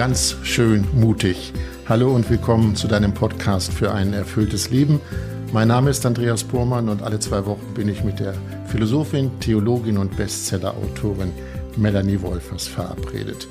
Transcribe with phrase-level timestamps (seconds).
[0.00, 1.52] ganz schön mutig.
[1.86, 4.98] Hallo und willkommen zu deinem Podcast für ein erfülltes Leben.
[5.52, 8.32] Mein Name ist Andreas Bormann und alle zwei Wochen bin ich mit der
[8.64, 11.32] Philosophin, Theologin und Bestseller-Autorin
[11.76, 13.46] Melanie Wolfers verabredet.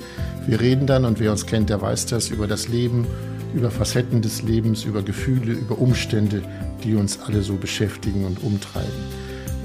[0.47, 3.05] Wir reden dann, und wer uns kennt, der weiß das, über das Leben,
[3.53, 6.41] über Facetten des Lebens, über Gefühle, über Umstände,
[6.83, 8.89] die uns alle so beschäftigen und umtreiben.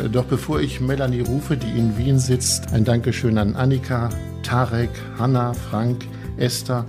[0.01, 4.11] Äh, doch bevor ich Melanie rufe, die in Wien sitzt, ein Dankeschön an Annika,
[4.43, 6.05] Tarek, Hanna, Frank,
[6.37, 6.87] Esther.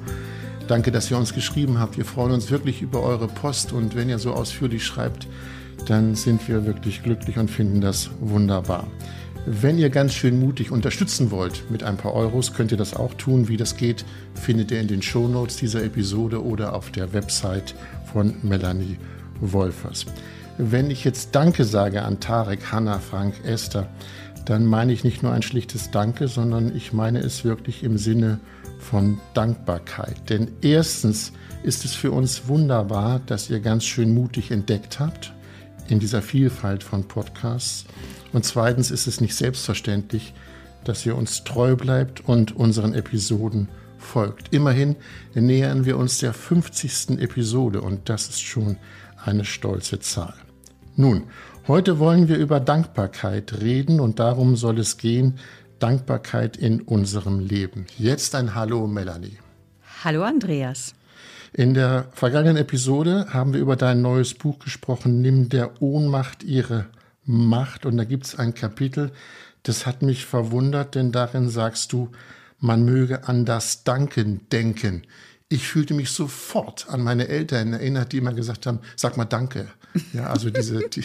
[0.68, 1.98] Danke, dass ihr uns geschrieben habt.
[1.98, 5.28] Wir freuen uns wirklich über eure Post und wenn ihr so ausführlich schreibt,
[5.88, 8.88] dann sind wir wirklich glücklich und finden das wunderbar.
[9.46, 13.14] Wenn ihr ganz schön mutig unterstützen wollt mit ein paar Euros, könnt ihr das auch
[13.14, 13.48] tun.
[13.48, 17.76] Wie das geht, findet ihr in den Shownotes dieser Episode oder auf der Website
[18.12, 18.98] von Melanie
[19.42, 20.08] Wolfers.
[20.58, 23.88] Wenn ich jetzt Danke sage an Tarek, Hanna, Frank, Esther,
[24.46, 28.40] dann meine ich nicht nur ein schlichtes Danke, sondern ich meine es wirklich im Sinne
[28.80, 30.30] von Dankbarkeit.
[30.30, 35.34] Denn erstens ist es für uns wunderbar, dass ihr ganz schön mutig entdeckt habt
[35.88, 37.86] in dieser Vielfalt von Podcasts.
[38.34, 40.34] Und zweitens ist es nicht selbstverständlich,
[40.84, 44.54] dass ihr uns treu bleibt und unseren Episoden folgt.
[44.54, 44.96] Immerhin
[45.34, 47.20] nähern wir uns der 50.
[47.20, 48.78] Episode und das ist schon
[49.24, 50.36] eine stolze Zahl.
[50.96, 51.24] Nun,
[51.68, 55.40] heute wollen wir über Dankbarkeit reden und darum soll es gehen,
[55.80, 57.86] Dankbarkeit in unserem Leben.
[57.98, 59.38] Jetzt ein Hallo, Melanie.
[60.04, 60.94] Hallo, Andreas.
[61.54, 66.88] In der vergangenen Episode haben wir über dein neues Buch gesprochen, Nimm der Ohnmacht ihre
[67.24, 67.86] Macht.
[67.86, 69.12] Und da gibt es ein Kapitel,
[69.64, 72.10] das hat mich verwundert, denn darin sagst du,
[72.60, 75.04] man möge an das Danken denken.
[75.48, 79.68] Ich fühlte mich sofort an meine Eltern erinnert, die immer gesagt haben, sag mal Danke.
[80.12, 81.04] Ja, also diese, die,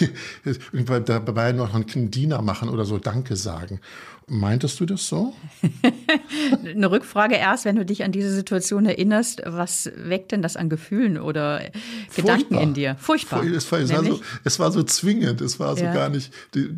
[0.00, 3.80] die, dabei noch einen Diener machen oder so Danke sagen.
[4.28, 5.32] Meintest du das so?
[6.64, 10.68] Eine Rückfrage erst, wenn du dich an diese Situation erinnerst, was weckt denn das an
[10.68, 11.60] Gefühlen oder
[12.14, 12.62] Gedanken Furchtbar.
[12.62, 12.96] in dir?
[12.98, 13.44] Furchtbar.
[13.44, 15.92] Es war, es war, so, es war so zwingend, es war so ja.
[15.92, 16.32] gar nicht,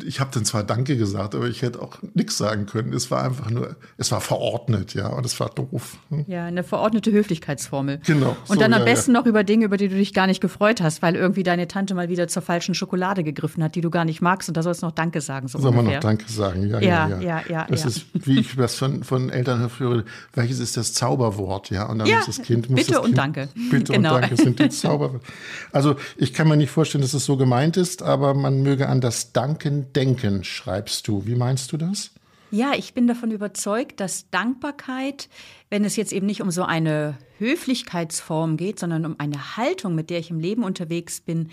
[0.05, 2.93] ich habe dann zwar Danke gesagt, aber ich hätte auch nichts sagen können.
[2.93, 5.97] Es war einfach nur, es war verordnet, ja, und es war doof.
[6.09, 6.25] Hm?
[6.27, 8.01] Ja, eine verordnete Höflichkeitsformel.
[8.05, 8.37] Genau.
[8.47, 9.19] Und so, dann am ja, besten ja.
[9.19, 11.93] noch über Dinge, über die du dich gar nicht gefreut hast, weil irgendwie deine Tante
[11.93, 14.81] mal wieder zur falschen Schokolade gegriffen hat, die du gar nicht magst und da sollst
[14.81, 15.47] du noch Danke sagen.
[15.47, 17.34] So Soll man noch Danke sagen, ja, ja, ja.
[17.49, 17.87] Ja ja, das ja.
[17.87, 20.03] ist, wie ich das von, von Eltern höre,
[20.33, 21.85] welches ist das Zauberwort, ja?
[21.85, 23.49] Und dann ja, muss das Kind muss bitte das und kind, danke.
[23.71, 24.15] Bitte genau.
[24.15, 25.25] und danke sind die Zauberwörter.
[25.71, 29.01] Also ich kann mir nicht vorstellen, dass es so gemeint ist, aber man möge an
[29.01, 31.25] das Danken denken, schreibst du.
[31.25, 32.11] Wie meinst du das?
[32.55, 35.27] Ja, ich bin davon überzeugt, dass Dankbarkeit,
[35.69, 40.09] wenn es jetzt eben nicht um so eine Höflichkeitsform geht, sondern um eine Haltung, mit
[40.09, 41.49] der ich im Leben unterwegs bin,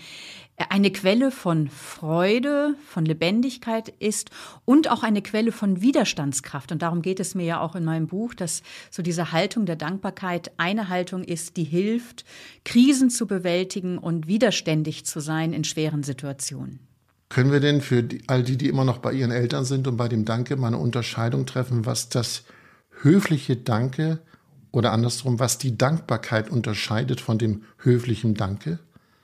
[0.69, 4.29] eine Quelle von Freude, von Lebendigkeit ist
[4.63, 6.71] und auch eine Quelle von Widerstandskraft.
[6.71, 9.75] Und darum geht es mir ja auch in meinem Buch, dass so diese Haltung der
[9.75, 12.23] Dankbarkeit eine Haltung ist, die hilft,
[12.63, 16.92] Krisen zu bewältigen und widerständig zu sein in schweren Situationen.
[17.33, 19.97] Können wir denn für die, all die, die immer noch bei ihren Eltern sind und
[19.97, 22.43] bei dem Danke mal eine Unterscheidung treffen, was das
[23.01, 24.19] höfliche Danke
[24.71, 28.77] oder andersrum, was die Dankbarkeit unterscheidet von dem höflichen Danke?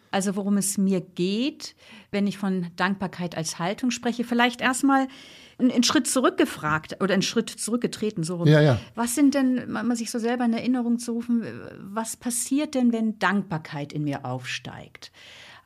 [0.09, 1.75] Also worum es mir geht,
[2.09, 5.08] wenn ich von Dankbarkeit als Haltung spreche, vielleicht erstmal
[5.59, 8.24] einen Schritt zurückgefragt oder einen Schritt zurückgetreten.
[8.24, 8.80] So ja, ja.
[8.96, 11.44] Was sind denn, mal sich so selber in Erinnerung zu rufen,
[11.78, 15.12] was passiert denn, wenn Dankbarkeit in mir aufsteigt?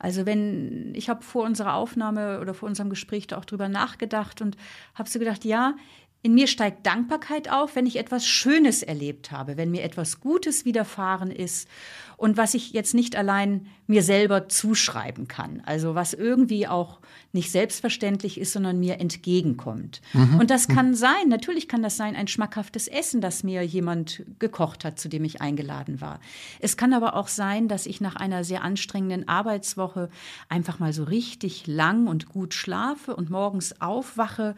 [0.04, 4.42] Also wenn, ich habe vor unserer Aufnahme oder vor unserem Gespräch da auch drüber nachgedacht
[4.42, 4.54] und
[4.94, 5.76] habe so gedacht, ja,
[6.24, 10.64] in mir steigt Dankbarkeit auf, wenn ich etwas Schönes erlebt habe, wenn mir etwas Gutes
[10.64, 11.68] widerfahren ist
[12.16, 15.62] und was ich jetzt nicht allein mir selber zuschreiben kann.
[15.66, 17.00] Also was irgendwie auch
[17.32, 20.00] nicht selbstverständlich ist, sondern mir entgegenkommt.
[20.14, 20.40] Mhm.
[20.40, 24.86] Und das kann sein, natürlich kann das sein, ein schmackhaftes Essen, das mir jemand gekocht
[24.86, 26.20] hat, zu dem ich eingeladen war.
[26.58, 30.08] Es kann aber auch sein, dass ich nach einer sehr anstrengenden Arbeitswoche
[30.48, 34.56] einfach mal so richtig lang und gut schlafe und morgens aufwache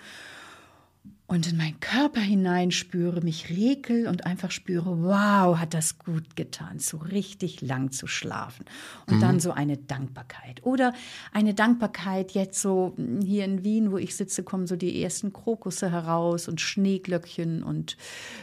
[1.28, 6.78] und in meinen Körper hineinspüre, mich rekel und einfach spüre, wow, hat das gut getan,
[6.78, 8.64] so richtig lang zu schlafen.
[9.06, 9.20] Und mhm.
[9.20, 10.64] dann so eine Dankbarkeit.
[10.64, 10.92] Oder
[11.32, 15.32] eine Dankbarkeit jetzt so hm, hier in Wien, wo ich sitze, kommen so die ersten
[15.32, 17.96] Krokusse heraus und Schneeglöckchen und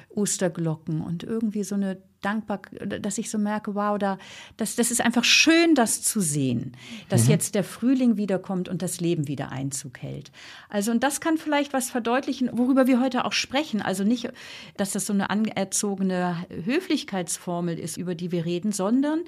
[0.10, 2.62] Osterglocken und irgendwie so eine dankbar,
[3.00, 4.18] dass ich so merke, wow, da,
[4.58, 6.76] das, das ist einfach schön, das zu sehen,
[7.10, 7.32] dass mhm.
[7.32, 10.32] jetzt der Frühling wiederkommt und das Leben wieder Einzug hält.
[10.70, 13.82] Also, und das kann vielleicht was verdeutlichen, worüber wir heute auch sprechen.
[13.82, 14.30] Also nicht,
[14.78, 19.22] dass das so eine anerzogene Höflichkeitsformel ist, über die wir reden, sondern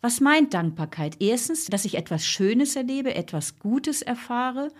[0.00, 1.16] was meint Dankbarkeit?
[1.20, 4.72] Erstens, dass ich etwas Schönes erlebe, etwas Gutes erfahre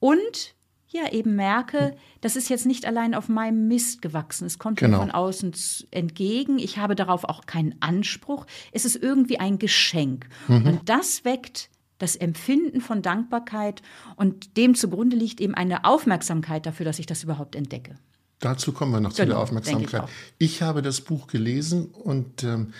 [0.00, 0.54] und
[0.92, 4.46] ja eben merke, das ist jetzt nicht allein auf meinem Mist gewachsen.
[4.46, 4.98] Es kommt genau.
[4.98, 5.52] mir von außen
[5.90, 6.58] entgegen.
[6.58, 8.46] Ich habe darauf auch keinen Anspruch.
[8.72, 10.28] Es ist irgendwie ein Geschenk.
[10.48, 10.66] Mhm.
[10.66, 13.82] Und das weckt das Empfinden von Dankbarkeit
[14.16, 17.96] und dem zugrunde liegt eben eine Aufmerksamkeit dafür, dass ich das überhaupt entdecke.
[18.38, 20.04] Dazu kommen wir noch genau, zu der Aufmerksamkeit.
[20.38, 22.72] Ich, ich, habe das Buch gelesen und ähm,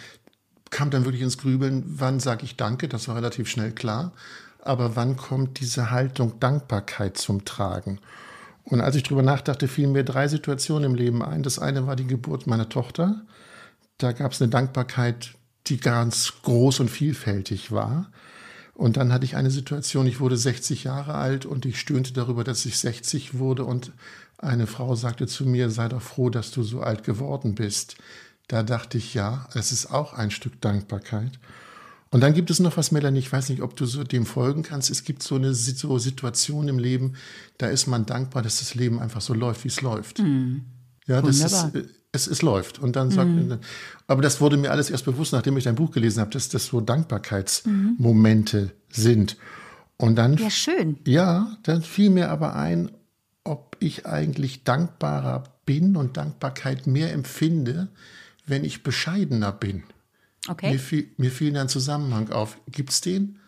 [0.70, 4.14] kam dann wirklich ins Grübeln, wann sage ich Danke, das war relativ schnell klar
[4.62, 7.98] aber wann kommt diese Haltung Dankbarkeit zum Tragen?
[8.64, 11.42] Und als ich darüber nachdachte, fielen mir drei Situationen im Leben ein.
[11.42, 13.22] Das eine war die Geburt meiner Tochter.
[13.98, 15.34] Da gab es eine Dankbarkeit,
[15.66, 18.10] die ganz groß und vielfältig war.
[18.74, 22.44] Und dann hatte ich eine Situation, ich wurde 60 Jahre alt und ich stöhnte darüber,
[22.44, 23.92] dass ich 60 wurde und
[24.38, 27.96] eine Frau sagte zu mir, sei doch froh, dass du so alt geworden bist.
[28.48, 31.32] Da dachte ich, ja, es ist auch ein Stück Dankbarkeit.
[32.12, 34.62] Und dann gibt es noch was, Melanie, ich weiß nicht, ob du so dem folgen
[34.62, 34.90] kannst.
[34.90, 37.14] Es gibt so eine so Situation im Leben,
[37.58, 40.18] da ist man dankbar, dass das Leben einfach so läuft, wie es läuft.
[40.18, 40.62] Mhm.
[41.06, 42.80] Ja, das ist, äh, es, es läuft.
[42.80, 43.58] Und dann sagt, mhm.
[44.08, 46.66] aber das wurde mir alles erst bewusst, nachdem ich dein Buch gelesen habe, dass das
[46.66, 48.70] so Dankbarkeitsmomente mhm.
[48.90, 49.36] sind.
[49.96, 50.36] Und dann.
[50.36, 50.98] Ja, schön.
[51.06, 52.90] Ja, dann fiel mir aber ein,
[53.44, 57.88] ob ich eigentlich dankbarer bin und Dankbarkeit mehr empfinde,
[58.46, 59.84] wenn ich bescheidener bin.
[60.50, 60.72] Okay.
[60.72, 62.58] Mir fiel, mir fiel ein Zusammenhang auf.
[62.66, 63.38] Gibt es den?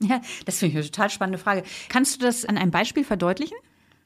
[0.00, 1.62] Ja, das finde ich eine total spannende Frage.
[1.90, 3.56] Kannst du das an einem Beispiel verdeutlichen?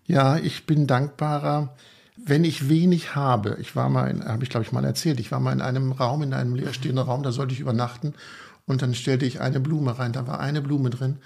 [0.06, 1.76] Ja, ich bin dankbarer,
[2.16, 3.58] wenn ich wenig habe.
[3.60, 6.22] Ich war mal, habe ich glaube ich mal erzählt, ich war mal in einem Raum,
[6.22, 8.14] in einem leerstehenden Raum, da sollte ich übernachten
[8.66, 10.12] und dann stellte ich eine Blume rein.
[10.12, 11.18] Da war eine Blume drin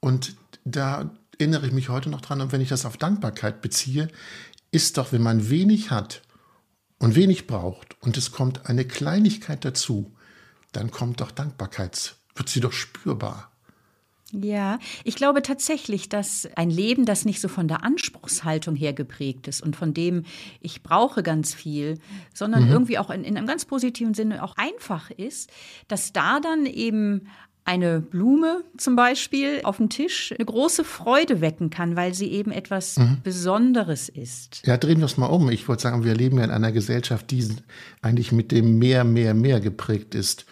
[0.00, 0.34] und
[0.64, 1.08] da
[1.38, 2.40] erinnere ich mich heute noch dran.
[2.40, 4.08] Und wenn ich das auf Dankbarkeit beziehe,
[4.72, 6.22] ist doch, wenn man wenig hat
[6.98, 10.12] und wenig braucht und es kommt eine Kleinigkeit dazu,
[10.72, 13.52] dann kommt doch Dankbarkeit, wird sie doch spürbar.
[14.32, 19.46] Ja, ich glaube tatsächlich, dass ein Leben, das nicht so von der Anspruchshaltung her geprägt
[19.46, 20.24] ist und von dem
[20.60, 21.98] ich brauche ganz viel,
[22.32, 22.70] sondern mhm.
[22.70, 25.50] irgendwie auch in, in einem ganz positiven Sinne auch einfach ist,
[25.86, 27.28] dass da dann eben
[27.64, 32.50] eine Blume zum Beispiel auf dem Tisch eine große Freude wecken kann, weil sie eben
[32.50, 33.18] etwas mhm.
[33.22, 34.62] Besonderes ist.
[34.66, 35.48] Ja, drehen wir es mal um.
[35.50, 37.46] Ich wollte sagen, wir leben ja in einer Gesellschaft, die
[38.00, 40.46] eigentlich mit dem mehr, mehr, mehr geprägt ist.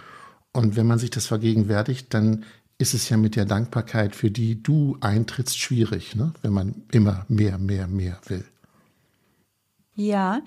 [0.52, 2.44] Und wenn man sich das vergegenwärtigt, dann
[2.78, 6.32] ist es ja mit der Dankbarkeit, für die du eintrittst, schwierig, ne?
[6.42, 8.44] wenn man immer mehr, mehr, mehr will.
[9.94, 10.40] Ja,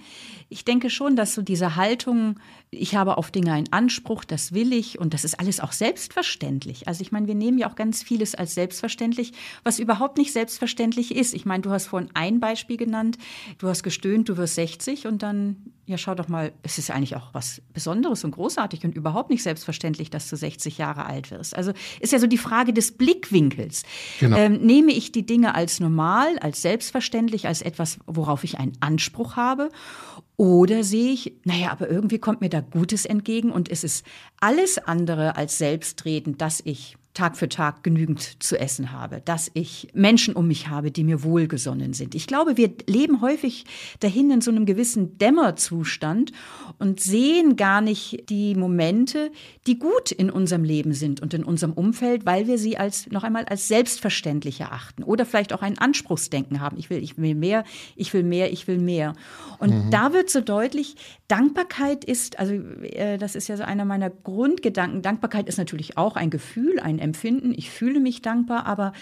[0.49, 2.39] ich denke schon, dass so diese Haltung,
[2.73, 6.87] ich habe auf Dinge einen Anspruch, das will ich und das ist alles auch selbstverständlich.
[6.87, 9.33] Also ich meine, wir nehmen ja auch ganz vieles als selbstverständlich,
[9.63, 11.33] was überhaupt nicht selbstverständlich ist.
[11.33, 13.17] Ich meine, du hast vorhin ein Beispiel genannt,
[13.57, 17.15] du hast gestöhnt, du wirst 60 und dann, ja, schau doch mal, es ist eigentlich
[17.15, 21.55] auch was Besonderes und großartig und überhaupt nicht selbstverständlich, dass du 60 Jahre alt wirst.
[21.55, 23.83] Also ist ja so die Frage des Blickwinkels.
[24.19, 24.37] Genau.
[24.37, 29.35] Ähm, nehme ich die Dinge als normal, als selbstverständlich, als etwas, worauf ich einen Anspruch
[29.35, 29.69] habe?
[30.43, 34.05] Oder sehe ich, naja, aber irgendwie kommt mir da Gutes entgegen und es ist
[34.41, 39.89] alles andere als selbstredend, dass ich Tag für Tag genügend zu essen habe, dass ich
[39.93, 42.15] Menschen um mich habe, die mir wohlgesonnen sind.
[42.15, 43.65] Ich glaube, wir leben häufig
[43.99, 46.31] dahin in so einem gewissen Dämmerzustand
[46.79, 49.31] und sehen gar nicht die Momente,
[49.67, 53.23] die gut in unserem Leben sind und in unserem Umfeld, weil wir sie als noch
[53.23, 56.77] einmal als selbstverständlich erachten oder vielleicht auch ein Anspruchsdenken haben.
[56.77, 57.63] Ich will, ich will mehr,
[57.95, 59.13] ich will mehr, ich will mehr.
[59.59, 59.91] Und mhm.
[59.91, 60.95] da wird so deutlich,
[61.27, 65.03] Dankbarkeit ist, also äh, das ist ja so einer meiner Grundgedanken.
[65.03, 68.93] Dankbarkeit ist natürlich auch ein Gefühl, ein Empfinden, ich fühle mich dankbar, aber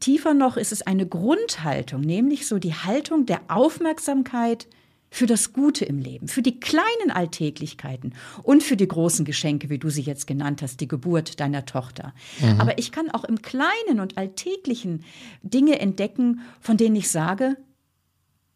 [0.00, 4.66] tiefer noch ist es eine Grundhaltung, nämlich so die Haltung der Aufmerksamkeit
[5.10, 9.78] für das Gute im Leben, für die kleinen Alltäglichkeiten und für die großen Geschenke, wie
[9.78, 12.14] du sie jetzt genannt hast, die Geburt deiner Tochter.
[12.40, 12.60] Mhm.
[12.60, 15.04] Aber ich kann auch im Kleinen und Alltäglichen
[15.42, 17.56] Dinge entdecken, von denen ich sage,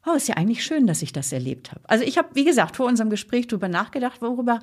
[0.06, 1.80] oh, ist ja eigentlich schön, dass ich das erlebt habe.
[1.88, 4.60] Also ich habe, wie gesagt, vor unserem Gespräch darüber nachgedacht, worüber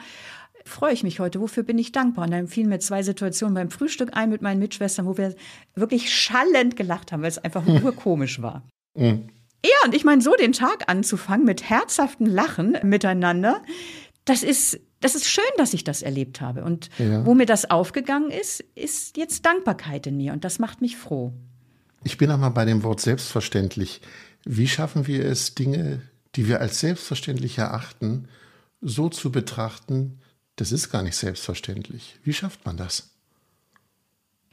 [0.66, 2.26] freue ich mich heute, wofür bin ich dankbar?
[2.26, 5.36] Und dann fielen mir zwei Situationen beim Frühstück ein mit meinen Mitschwestern, wo wir
[5.76, 8.64] wirklich schallend gelacht haben, weil es einfach nur komisch war.
[8.96, 9.30] Mhm.
[9.64, 13.62] Ja, und ich meine, so den Tag anzufangen mit herzhaftem Lachen miteinander,
[14.26, 16.64] das ist, das ist schön, dass ich das erlebt habe.
[16.64, 17.26] Und ja.
[17.26, 21.34] wo mir das aufgegangen ist, ist jetzt Dankbarkeit in mir und das macht mich froh.
[22.04, 24.02] Ich bin einmal bei dem Wort selbstverständlich.
[24.44, 26.02] Wie schaffen wir es, Dinge,
[26.36, 28.28] die wir als selbstverständlich erachten,
[28.82, 30.20] so zu betrachten,
[30.56, 32.20] das ist gar nicht selbstverständlich.
[32.24, 33.10] Wie schafft man das?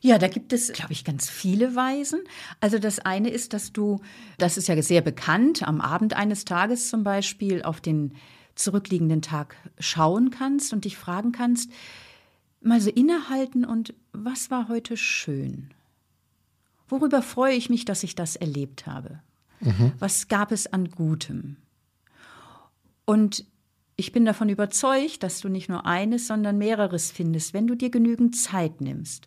[0.01, 2.21] Ja, da gibt es, glaube ich, ganz viele Weisen.
[2.61, 4.01] Also das eine ist, dass du,
[4.39, 8.15] das ist ja sehr bekannt, am Abend eines Tages zum Beispiel auf den
[8.55, 11.71] zurückliegenden Tag schauen kannst und dich fragen kannst,
[12.61, 15.71] mal so innehalten und was war heute schön?
[16.89, 19.21] Worüber freue ich mich, dass ich das erlebt habe?
[19.61, 19.93] Mhm.
[19.99, 21.57] Was gab es an Gutem?
[23.05, 23.45] Und
[24.01, 27.91] ich bin davon überzeugt, dass du nicht nur eines, sondern mehreres findest, wenn du dir
[27.91, 29.27] genügend Zeit nimmst.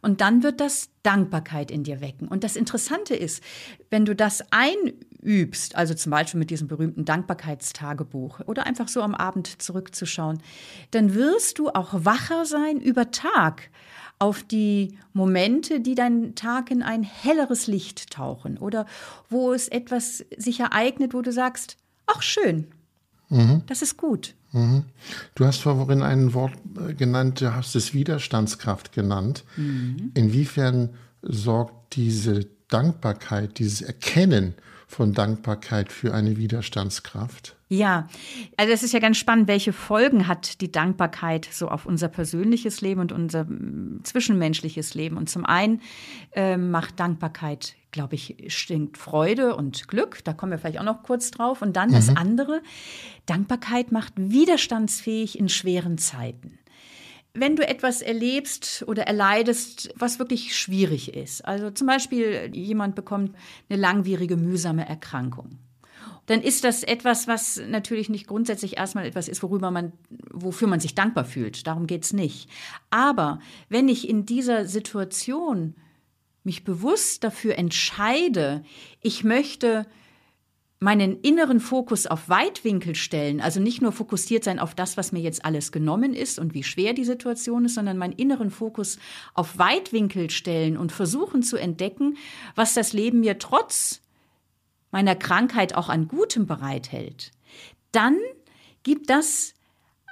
[0.00, 2.26] Und dann wird das Dankbarkeit in dir wecken.
[2.26, 3.42] Und das Interessante ist,
[3.90, 9.14] wenn du das einübst, also zum Beispiel mit diesem berühmten Dankbarkeitstagebuch oder einfach so am
[9.14, 10.42] Abend zurückzuschauen,
[10.92, 13.68] dann wirst du auch wacher sein über Tag
[14.18, 18.86] auf die Momente, die deinen Tag in ein helleres Licht tauchen oder
[19.28, 22.68] wo es etwas sich ereignet, wo du sagst, ach schön,
[23.28, 23.62] mhm.
[23.66, 24.34] das ist gut.
[24.52, 24.84] Mhm.
[25.34, 29.44] Du hast vorhin ein Wort äh, genannt, du hast es Widerstandskraft genannt.
[29.56, 30.12] Mhm.
[30.14, 30.90] Inwiefern
[31.22, 34.54] sorgt diese Dankbarkeit, dieses Erkennen
[34.86, 37.55] von Dankbarkeit für eine Widerstandskraft?
[37.68, 38.06] Ja,
[38.56, 42.80] also es ist ja ganz spannend, welche Folgen hat die Dankbarkeit so auf unser persönliches
[42.80, 45.16] Leben und unser mm, zwischenmenschliches Leben.
[45.16, 45.82] Und zum einen
[46.32, 50.22] äh, macht Dankbarkeit, glaube ich, stinkt Freude und Glück.
[50.22, 51.60] Da kommen wir vielleicht auch noch kurz drauf.
[51.60, 51.94] Und dann mhm.
[51.94, 52.62] das andere,
[53.26, 56.58] Dankbarkeit macht widerstandsfähig in schweren Zeiten
[57.38, 63.36] wenn du etwas erlebst oder erleidest, was wirklich schwierig ist, also zum Beispiel jemand bekommt
[63.68, 65.58] eine langwierige, mühsame Erkrankung,
[66.26, 69.92] dann ist das etwas, was natürlich nicht grundsätzlich erstmal etwas ist, worüber man,
[70.30, 71.66] wofür man sich dankbar fühlt.
[71.66, 72.50] Darum geht es nicht.
[72.90, 75.74] Aber wenn ich in dieser Situation
[76.42, 78.62] mich bewusst dafür entscheide,
[79.02, 79.86] ich möchte
[80.78, 85.20] meinen inneren Fokus auf Weitwinkel stellen, also nicht nur fokussiert sein auf das, was mir
[85.20, 88.98] jetzt alles genommen ist und wie schwer die Situation ist, sondern meinen inneren Fokus
[89.32, 92.18] auf Weitwinkel stellen und versuchen zu entdecken,
[92.54, 94.02] was das Leben mir trotz
[94.90, 97.32] meiner Krankheit auch an Gutem bereithält,
[97.92, 98.18] dann
[98.82, 99.54] gibt das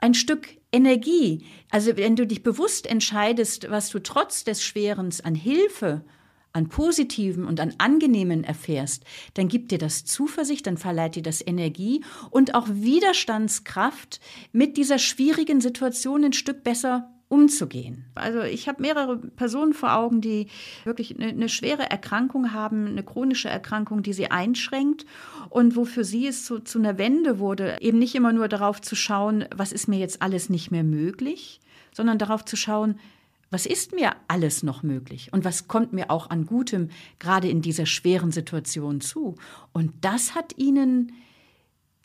[0.00, 1.46] ein Stück Energie.
[1.70, 6.04] Also wenn du dich bewusst entscheidest, was du trotz des Schwerens an Hilfe,
[6.52, 9.04] an Positiven und an Angenehmen erfährst,
[9.34, 14.20] dann gibt dir das Zuversicht, dann verleiht dir das Energie und auch Widerstandskraft,
[14.52, 18.04] mit dieser schwierigen Situation ein Stück besser umzugehen.
[18.14, 20.48] Also ich habe mehrere Personen vor Augen, die
[20.84, 25.06] wirklich eine, eine, schwere Erkrankung haben, eine chronische Erkrankung, die sie einschränkt
[25.50, 28.80] und wo für sie es zu, zu einer Wende wurde, eben nicht immer nur darauf
[28.80, 31.60] zu schauen, was ist mir jetzt alles nicht mehr möglich,
[31.92, 32.98] sondern darauf zu schauen,
[33.50, 37.62] was ist mir alles noch möglich und was kommt mir auch an Gutem gerade in
[37.62, 39.36] dieser schweren Situation zu.
[39.72, 41.12] Und das hat ihnen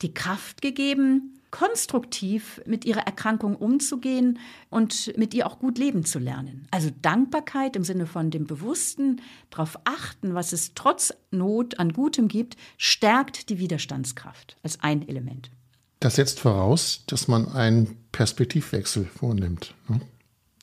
[0.01, 4.39] die Kraft gegeben, konstruktiv mit ihrer Erkrankung umzugehen
[4.69, 6.67] und mit ihr auch gut leben zu lernen.
[6.71, 12.27] Also Dankbarkeit im Sinne von dem Bewussten, darauf achten, was es trotz Not an Gutem
[12.27, 15.51] gibt, stärkt die Widerstandskraft als ein Element.
[15.99, 19.73] Das setzt voraus, dass man einen Perspektivwechsel vornimmt.
[19.87, 19.99] Ne?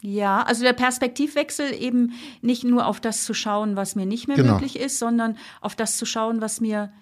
[0.02, 4.36] Ja, also der Perspektivwechsel eben nicht nur auf das zu schauen, was mir nicht mehr
[4.36, 4.54] genau.
[4.54, 6.92] möglich ist, sondern auf das zu schauen, was mir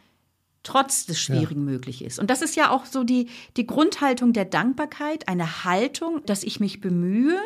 [0.65, 1.73] trotz des Schwierigen ja.
[1.73, 2.19] möglich ist.
[2.19, 6.59] Und das ist ja auch so die, die Grundhaltung der Dankbarkeit, eine Haltung, dass ich
[6.59, 7.39] mich bemühe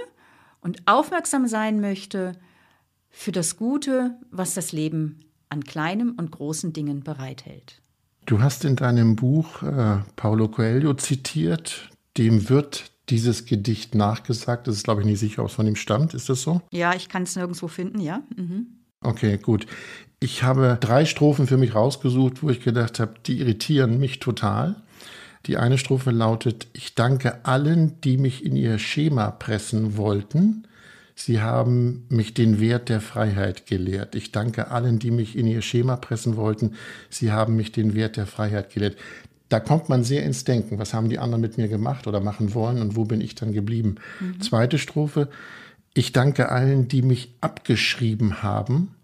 [0.61, 2.33] und aufmerksam sein möchte
[3.11, 5.21] für das Gute, was das Leben
[5.51, 7.83] an kleinen und großen Dingen bereithält.
[8.27, 14.67] Du hast in deinem Buch äh, Paulo Coelho zitiert, dem wird dieses Gedicht nachgesagt.
[14.67, 16.13] Das ist, glaube ich, nicht sicher, ob es von ihm stammt.
[16.13, 16.61] Ist das so?
[16.71, 18.23] Ja, ich kann es nirgendwo finden, ja.
[18.37, 18.77] Mhm.
[19.00, 19.67] Okay, gut.
[20.21, 24.76] Ich habe drei Strophen für mich rausgesucht, wo ich gedacht habe, die irritieren mich total.
[25.47, 30.64] Die eine Strophe lautet, ich danke allen, die mich in ihr Schema pressen wollten.
[31.14, 34.14] Sie haben mich den Wert der Freiheit gelehrt.
[34.14, 36.75] Ich danke allen, die mich in ihr Schema pressen wollten.
[37.11, 38.97] Sie haben mich den Wert der Freiheit gelehrt.
[39.49, 40.78] Da kommt man sehr ins Denken.
[40.78, 43.52] Was haben die anderen mit mir gemacht oder machen wollen und wo bin ich dann
[43.52, 43.97] geblieben?
[44.21, 44.40] Mhm.
[44.40, 45.28] Zweite Strophe.
[45.99, 48.95] Ich danke allen, die mich abgeschrieben haben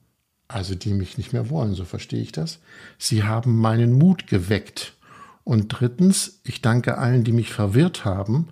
[0.48, 2.60] also die mich nicht mehr wollen, so verstehe ich das.
[2.98, 4.94] Sie haben meinen Mut geweckt.
[5.42, 8.48] Und drittens, ich danke allen, die mich verwirrt haben.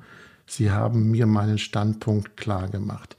[0.46, 3.16] Sie haben mir meinen Standpunkt klar gemacht.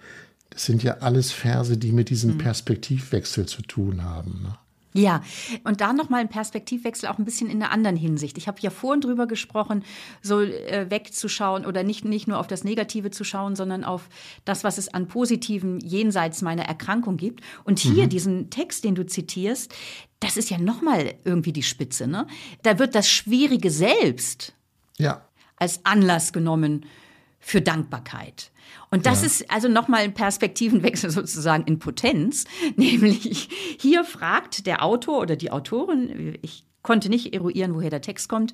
[0.49, 2.37] Das sind ja alles Verse, die mit diesem hm.
[2.39, 4.41] Perspektivwechsel zu tun haben.
[4.43, 4.57] Ne?
[4.93, 5.23] Ja,
[5.63, 8.37] und da nochmal ein Perspektivwechsel auch ein bisschen in einer anderen Hinsicht.
[8.37, 9.83] Ich habe ja vorhin drüber gesprochen,
[10.21, 14.07] so äh, wegzuschauen oder nicht, nicht nur auf das Negative zu schauen, sondern auf
[14.45, 17.41] das, was es an Positiven jenseits meiner Erkrankung gibt.
[17.63, 18.09] Und hier mhm.
[18.09, 19.73] diesen Text, den du zitierst,
[20.19, 22.07] das ist ja nochmal irgendwie die Spitze.
[22.07, 22.27] Ne?
[22.61, 24.53] Da wird das Schwierige selbst
[24.97, 25.27] ja.
[25.57, 26.85] als Anlass genommen
[27.43, 28.51] für Dankbarkeit.
[28.89, 29.27] Und das ja.
[29.27, 32.45] ist also nochmal ein Perspektivenwechsel sozusagen in Potenz.
[32.77, 38.29] Nämlich hier fragt der Autor oder die Autorin, ich konnte nicht eruieren, woher der Text
[38.29, 38.53] kommt,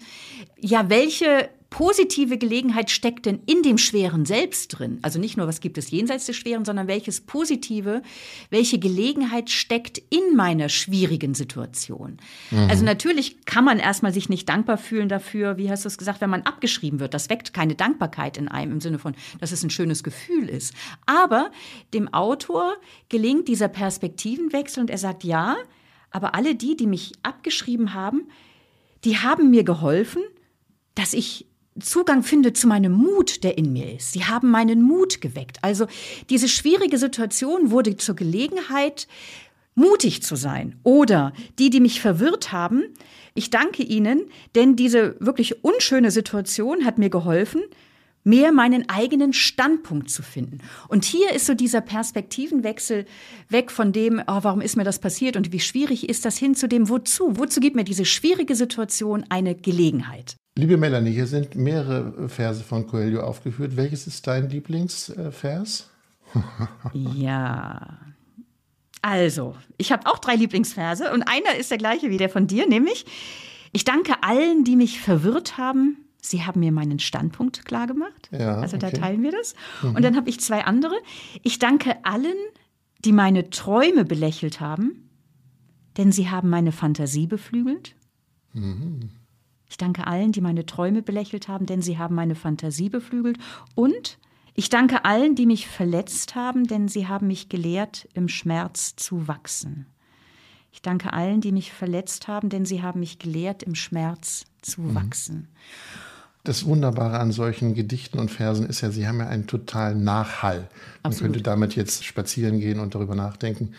[0.59, 4.99] ja, welche positive Gelegenheit steckt denn in dem Schweren selbst drin?
[5.01, 8.01] Also nicht nur, was gibt es jenseits des Schweren, sondern welches Positive,
[8.49, 12.17] welche Gelegenheit steckt in meiner schwierigen Situation?
[12.49, 12.69] Mhm.
[12.69, 16.21] Also natürlich kann man erstmal sich nicht dankbar fühlen dafür, wie hast du es gesagt,
[16.21, 17.13] wenn man abgeschrieben wird.
[17.13, 20.73] Das weckt keine Dankbarkeit in einem im Sinne von, dass es ein schönes Gefühl ist.
[21.05, 21.51] Aber
[21.93, 22.75] dem Autor
[23.09, 25.57] gelingt dieser Perspektivenwechsel und er sagt, ja,
[26.11, 28.27] aber alle die, die mich abgeschrieben haben,
[29.03, 30.23] die haben mir geholfen,
[30.95, 31.45] dass ich
[31.81, 34.11] Zugang finde zu meinem Mut, der in mir ist.
[34.13, 35.57] Sie haben meinen Mut geweckt.
[35.61, 35.87] Also
[36.29, 39.07] diese schwierige Situation wurde zur Gelegenheit,
[39.75, 40.79] mutig zu sein.
[40.83, 42.83] Oder die, die mich verwirrt haben,
[43.33, 47.61] ich danke ihnen, denn diese wirklich unschöne Situation hat mir geholfen,
[48.23, 50.59] mehr meinen eigenen Standpunkt zu finden.
[50.87, 53.05] Und hier ist so dieser Perspektivenwechsel
[53.47, 56.55] weg von dem, oh, warum ist mir das passiert und wie schwierig ist das hin
[56.55, 57.37] zu dem, wozu?
[57.37, 60.35] Wozu gibt mir diese schwierige Situation eine Gelegenheit?
[60.59, 63.77] Liebe Melanie, hier sind mehrere Verse von Coelho aufgeführt.
[63.77, 65.89] Welches ist dein Lieblingsvers?
[66.93, 67.97] ja.
[69.01, 72.67] Also, ich habe auch drei Lieblingsverse und einer ist der gleiche wie der von dir,
[72.67, 73.05] nämlich
[73.71, 75.97] ich danke allen, die mich verwirrt haben.
[76.21, 78.27] Sie haben mir meinen Standpunkt klargemacht.
[78.31, 79.55] Ja, also da teilen wir das.
[79.81, 79.95] Mhm.
[79.95, 80.95] Und dann habe ich zwei andere.
[81.41, 82.35] Ich danke allen,
[83.05, 85.09] die meine Träume belächelt haben,
[85.95, 87.95] denn sie haben meine Fantasie beflügelt.
[88.51, 89.11] Mhm.
[89.69, 93.37] Ich danke allen, die meine Träume belächelt haben, denn sie haben meine Fantasie beflügelt.
[93.75, 94.17] Und
[94.55, 99.27] ich danke allen, die mich verletzt haben, denn sie haben mich gelehrt, im Schmerz zu
[99.27, 99.85] wachsen.
[100.71, 104.81] Ich danke allen, die mich verletzt haben, denn sie haben mich gelehrt, im Schmerz zu
[104.81, 104.95] mhm.
[104.95, 105.47] wachsen.
[106.43, 110.59] Das Wunderbare an solchen Gedichten und Versen ist ja, sie haben ja einen totalen Nachhall.
[110.59, 110.69] Man
[111.03, 111.33] Absolut.
[111.33, 113.73] könnte damit jetzt spazieren gehen und darüber nachdenken.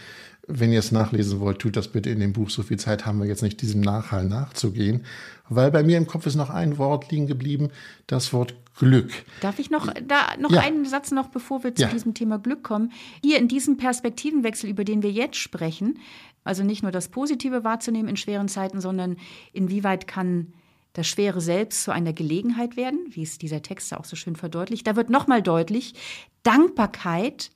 [0.53, 2.51] Wenn ihr es nachlesen wollt, tut das bitte in dem Buch.
[2.51, 5.05] So viel Zeit haben wir jetzt nicht, diesem Nachhall nachzugehen.
[5.49, 7.71] Weil bei mir im Kopf ist noch ein Wort liegen geblieben,
[8.07, 9.11] das Wort Glück.
[9.41, 10.61] Darf ich noch da noch ja.
[10.61, 11.89] einen Satz noch, bevor wir zu ja.
[11.89, 12.93] diesem Thema Glück kommen?
[13.23, 15.99] Hier in diesem Perspektivenwechsel, über den wir jetzt sprechen,
[16.45, 19.17] also nicht nur das Positive wahrzunehmen in schweren Zeiten, sondern
[19.53, 20.55] inwieweit kann
[20.95, 24.87] das Schwere selbst zu einer Gelegenheit werden, wie es dieser Text auch so schön verdeutlicht.
[24.87, 25.95] Da wird nochmal deutlich,
[26.43, 27.51] Dankbarkeit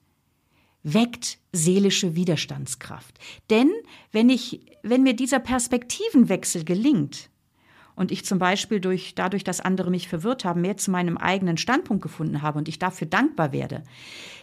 [0.84, 3.18] weckt seelische Widerstandskraft.
[3.50, 3.72] Denn
[4.12, 7.30] wenn ich, wenn mir dieser Perspektivenwechsel gelingt,
[7.96, 11.56] und ich zum Beispiel durch, dadurch, dass andere mich verwirrt haben, mehr zu meinem eigenen
[11.56, 13.84] Standpunkt gefunden habe und ich dafür dankbar werde,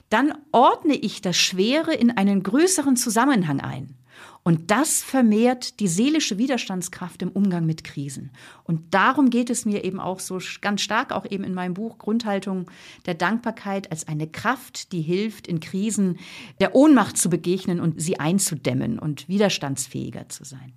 [0.09, 3.95] dann ordne ich das Schwere in einen größeren Zusammenhang ein.
[4.43, 8.31] Und das vermehrt die seelische Widerstandskraft im Umgang mit Krisen.
[8.63, 11.99] Und darum geht es mir eben auch so ganz stark, auch eben in meinem Buch
[11.99, 12.69] Grundhaltung
[13.05, 16.17] der Dankbarkeit als eine Kraft, die hilft, in Krisen
[16.59, 20.73] der Ohnmacht zu begegnen und sie einzudämmen und widerstandsfähiger zu sein.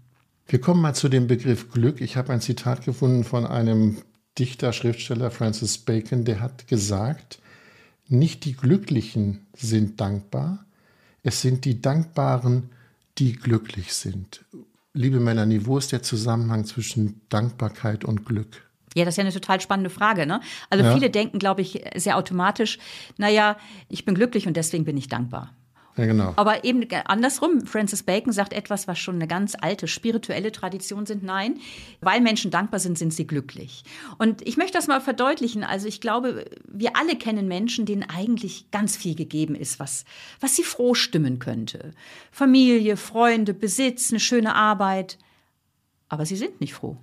[0.46, 2.02] Wir kommen mal zu dem Begriff Glück.
[2.02, 3.96] Ich habe ein Zitat gefunden von einem
[4.38, 7.38] Dichter, Schriftsteller Francis Bacon, der hat gesagt,
[8.08, 10.66] nicht die Glücklichen sind dankbar,
[11.22, 12.70] es sind die Dankbaren,
[13.18, 14.44] die glücklich sind.
[14.92, 18.68] Liebe Melanie, wo ist der Zusammenhang zwischen Dankbarkeit und Glück?
[18.94, 20.24] Ja, das ist ja eine total spannende Frage.
[20.26, 20.40] Ne?
[20.70, 20.94] Also ja.
[20.94, 22.78] viele denken, glaube ich, sehr automatisch,
[23.16, 23.56] naja,
[23.88, 25.52] ich bin glücklich und deswegen bin ich dankbar.
[25.96, 26.32] Ja, genau.
[26.36, 31.22] Aber eben andersrum, Francis Bacon sagt etwas, was schon eine ganz alte spirituelle Tradition sind.
[31.22, 31.60] Nein,
[32.00, 33.84] weil Menschen dankbar sind, sind sie glücklich.
[34.18, 35.62] Und ich möchte das mal verdeutlichen.
[35.62, 40.04] Also ich glaube, wir alle kennen Menschen, denen eigentlich ganz viel gegeben ist, was,
[40.40, 41.92] was sie froh stimmen könnte.
[42.32, 45.18] Familie, Freunde, Besitz, eine schöne Arbeit.
[46.08, 46.96] Aber sie sind nicht froh.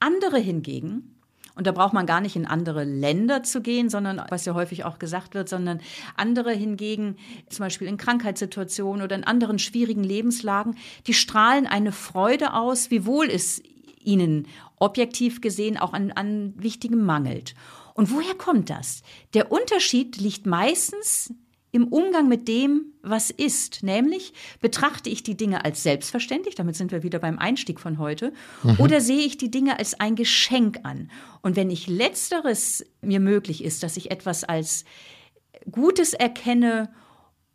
[0.00, 1.17] Andere hingegen
[1.58, 4.84] und da braucht man gar nicht in andere Länder zu gehen, sondern, was ja häufig
[4.84, 5.80] auch gesagt wird, sondern
[6.16, 7.16] andere hingegen,
[7.48, 10.76] zum Beispiel in Krankheitssituationen oder in anderen schwierigen Lebenslagen,
[11.08, 13.60] die strahlen eine Freude aus, wiewohl es
[14.04, 17.56] ihnen objektiv gesehen auch an, an Wichtigem mangelt.
[17.94, 19.02] Und woher kommt das?
[19.34, 21.34] Der Unterschied liegt meistens
[21.70, 23.82] im Umgang mit dem, was ist.
[23.82, 28.32] Nämlich, betrachte ich die Dinge als selbstverständlich, damit sind wir wieder beim Einstieg von heute,
[28.62, 28.76] mhm.
[28.78, 31.10] oder sehe ich die Dinge als ein Geschenk an?
[31.42, 34.84] Und wenn ich letzteres mir möglich ist, dass ich etwas als
[35.70, 36.90] Gutes erkenne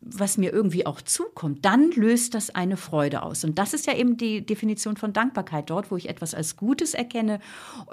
[0.06, 3.44] was mir irgendwie auch zukommt, dann löst das eine Freude aus.
[3.44, 5.70] Und das ist ja eben die Definition von Dankbarkeit.
[5.70, 7.40] Dort, wo ich etwas als Gutes erkenne,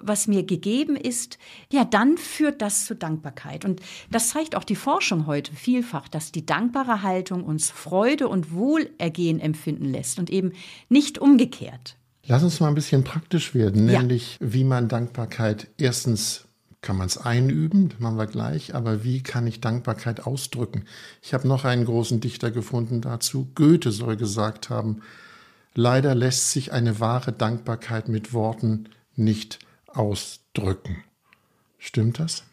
[0.02, 1.38] was mir gegeben ist,
[1.72, 3.66] ja, dann führt das zu Dankbarkeit.
[3.66, 8.54] Und das zeigt auch die Forschung heute vielfach, dass die dankbare Haltung uns Freude und
[8.54, 10.52] Wohlergehen empfinden lässt und eben
[10.90, 11.98] nicht umgekehrt.
[12.28, 14.54] Lass uns mal ein bisschen praktisch werden, nämlich ja.
[14.54, 16.46] wie man Dankbarkeit erstens
[16.82, 20.86] kann man es einüben, das machen wir gleich, aber wie kann ich Dankbarkeit ausdrücken?
[21.22, 23.50] Ich habe noch einen großen Dichter gefunden dazu.
[23.54, 25.02] Goethe soll gesagt haben,
[25.76, 31.04] leider lässt sich eine wahre Dankbarkeit mit Worten nicht ausdrücken.
[31.78, 32.44] Stimmt das?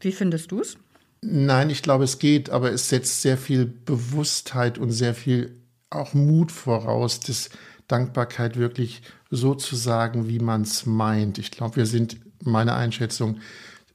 [0.00, 0.76] Wie findest du es?
[1.20, 5.56] Nein, ich glaube, es geht, aber es setzt sehr viel Bewusstheit und sehr viel
[5.90, 7.50] auch Mut voraus, das
[7.88, 11.38] Dankbarkeit wirklich so zu sagen, wie man es meint.
[11.38, 13.40] Ich glaube, wir sind, meine Einschätzung,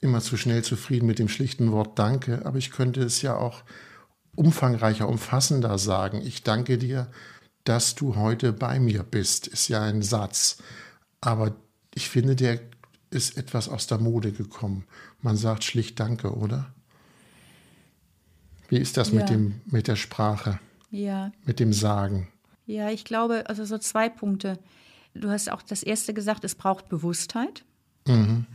[0.03, 3.63] immer zu schnell zufrieden mit dem schlichten Wort Danke, aber ich könnte es ja auch
[4.35, 6.21] umfangreicher, umfassender sagen.
[6.21, 7.07] Ich danke dir,
[7.63, 10.57] dass du heute bei mir bist, ist ja ein Satz.
[11.21, 11.55] Aber
[11.93, 12.59] ich finde, der
[13.09, 14.85] ist etwas aus der Mode gekommen.
[15.21, 16.73] Man sagt schlicht Danke, oder?
[18.69, 19.19] Wie ist das ja.
[19.19, 20.59] mit, dem, mit der Sprache?
[20.89, 21.31] Ja.
[21.45, 22.27] Mit dem Sagen?
[22.65, 24.59] Ja, ich glaube, also so zwei Punkte.
[25.13, 27.63] Du hast auch das erste gesagt, es braucht Bewusstheit.
[28.07, 28.45] Mhm.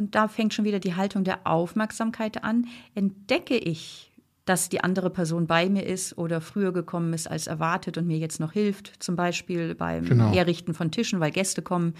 [0.00, 2.66] Und da fängt schon wieder die Haltung der Aufmerksamkeit an.
[2.94, 4.10] Entdecke ich,
[4.46, 8.16] dass die andere Person bei mir ist oder früher gekommen ist als erwartet und mir
[8.16, 10.32] jetzt noch hilft, zum Beispiel beim genau.
[10.32, 11.92] Herrichten von Tischen, weil Gäste kommen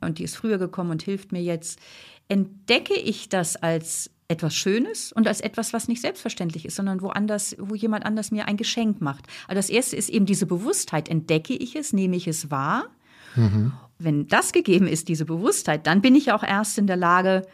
[0.00, 1.80] und die ist früher gekommen und hilft mir jetzt.
[2.28, 7.56] Entdecke ich das als etwas Schönes und als etwas, was nicht selbstverständlich ist, sondern woanders,
[7.58, 9.26] wo jemand anders mir ein Geschenk macht.
[9.48, 11.08] Also das erste ist eben diese Bewusstheit.
[11.08, 12.86] Entdecke ich es, nehme ich es wahr?
[13.34, 13.72] Mhm.
[14.02, 17.46] Wenn das gegeben ist, diese Bewusstheit, dann bin ich auch erst in der Lage,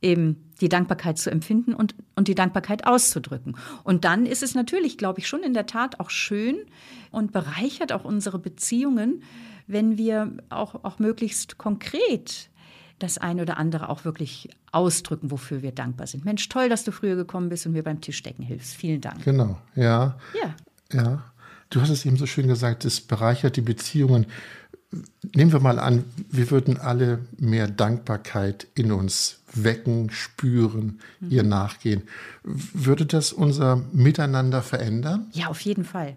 [0.00, 3.56] eben die Dankbarkeit zu empfinden und, und die Dankbarkeit auszudrücken.
[3.84, 6.56] Und dann ist es natürlich, glaube ich, schon in der Tat auch schön
[7.10, 9.22] und bereichert auch unsere Beziehungen,
[9.66, 12.50] wenn wir auch, auch möglichst konkret
[12.98, 16.24] das eine oder andere auch wirklich ausdrücken, wofür wir dankbar sind.
[16.24, 18.74] Mensch, toll, dass du früher gekommen bist und mir beim Tischdecken hilfst.
[18.74, 19.22] Vielen Dank.
[19.24, 20.18] Genau, ja.
[20.34, 20.54] Ja.
[20.92, 21.24] Ja.
[21.70, 24.26] Du hast es eben so schön gesagt, es bereichert die Beziehungen.
[25.34, 31.30] Nehmen wir mal an, wir würden alle mehr Dankbarkeit in uns wecken, spüren, mhm.
[31.30, 32.02] ihr nachgehen.
[32.42, 35.30] Würde das unser Miteinander verändern?
[35.32, 36.16] Ja, auf jeden Fall.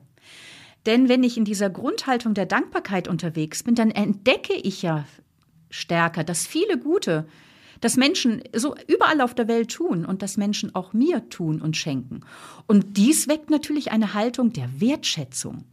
[0.85, 5.05] Denn wenn ich in dieser Grundhaltung der Dankbarkeit unterwegs bin, dann entdecke ich ja
[5.69, 7.25] stärker, dass viele gute
[7.81, 11.75] das Menschen so überall auf der Welt tun und das Menschen auch mir tun und
[11.75, 12.21] schenken.
[12.67, 15.65] Und dies weckt natürlich eine Haltung der Wertschätzung.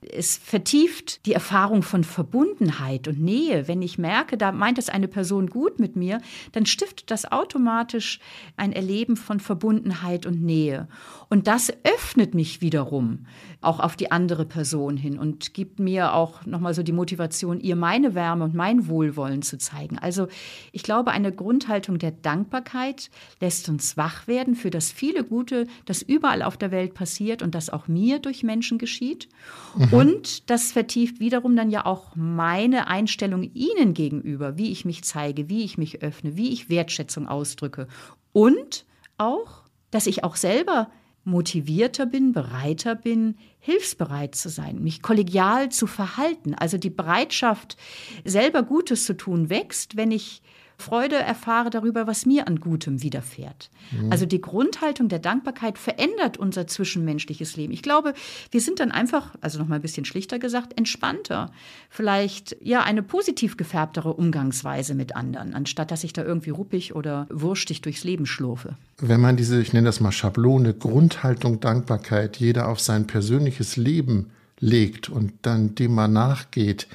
[0.00, 3.68] Es vertieft die Erfahrung von Verbundenheit und Nähe.
[3.68, 6.20] Wenn ich merke, da meint es eine Person gut mit mir,
[6.52, 8.20] dann stiftet das automatisch
[8.56, 10.88] ein Erleben von Verbundenheit und Nähe.
[11.28, 13.26] Und das öffnet mich wiederum
[13.60, 17.74] auch auf die andere Person hin und gibt mir auch nochmal so die Motivation, ihr
[17.74, 19.98] meine Wärme und mein Wohlwollen zu zeigen.
[19.98, 20.28] Also
[20.72, 26.02] ich glaube, eine Grundhaltung der Dankbarkeit lässt uns wach werden für das viele Gute, das
[26.02, 29.30] überall auf der Welt passiert und das auch mir durch Menschen geschieht.
[29.74, 29.92] Mhm.
[29.94, 35.48] Und das vertieft wiederum dann ja auch meine Einstellung ihnen gegenüber, wie ich mich zeige,
[35.48, 37.88] wie ich mich öffne, wie ich Wertschätzung ausdrücke.
[38.34, 38.84] Und
[39.16, 40.90] auch, dass ich auch selber
[41.24, 46.54] motivierter bin, bereiter bin, hilfsbereit zu sein, mich kollegial zu verhalten.
[46.54, 47.78] Also die Bereitschaft,
[48.26, 50.42] selber Gutes zu tun, wächst, wenn ich
[50.78, 53.70] Freude erfahre darüber, was mir an Gutem widerfährt.
[53.90, 54.12] Mhm.
[54.12, 57.72] Also die Grundhaltung der Dankbarkeit verändert unser zwischenmenschliches Leben.
[57.72, 58.14] Ich glaube,
[58.50, 61.50] wir sind dann einfach, also noch mal ein bisschen schlichter gesagt, entspannter.
[61.88, 67.26] Vielleicht ja eine positiv gefärbtere Umgangsweise mit anderen, anstatt dass ich da irgendwie ruppig oder
[67.30, 68.76] wurstig durchs Leben schlurfe.
[68.98, 74.30] Wenn man diese, ich nenne das mal Schablone, Grundhaltung Dankbarkeit, jeder auf sein persönliches Leben
[74.58, 76.86] legt und dann dem mal nachgeht,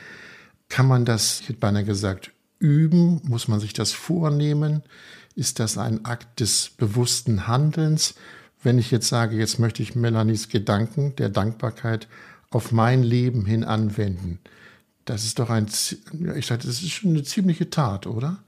[0.69, 3.21] kann man das, ich hätte beinahe gesagt, üben?
[3.23, 4.83] Muss man sich das vornehmen?
[5.35, 8.15] Ist das ein Akt des bewussten Handelns?
[8.63, 12.07] Wenn ich jetzt sage, jetzt möchte ich Melanies Gedanken der Dankbarkeit
[12.51, 14.39] auf mein Leben hin anwenden,
[15.05, 18.43] das ist doch ein, ich sage, das ist schon eine ziemliche Tat, oder?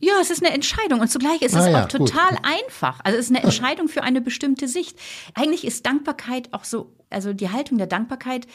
[0.00, 2.40] Ja, es ist eine Entscheidung und zugleich ist ah, es ja, auch total gut.
[2.42, 2.98] einfach.
[3.04, 4.98] Also es ist eine Entscheidung für eine bestimmte Sicht.
[5.34, 8.48] Eigentlich ist Dankbarkeit auch so, also die Haltung der Dankbarkeit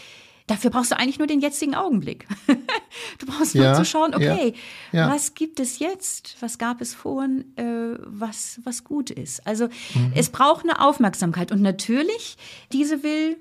[0.47, 2.25] Dafür brauchst du eigentlich nur den jetzigen Augenblick.
[3.19, 4.53] du brauchst nur zu schauen, okay,
[4.93, 5.13] ja, ja.
[5.13, 6.37] was gibt es jetzt?
[6.39, 9.45] Was gab es vorhin, äh, was, was gut ist?
[9.45, 10.13] Also mhm.
[10.15, 12.37] es braucht eine Aufmerksamkeit und natürlich,
[12.71, 13.37] diese will